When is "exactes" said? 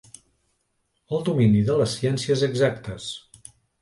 2.49-3.11